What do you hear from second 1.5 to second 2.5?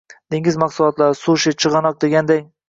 chig‘anoq deganday...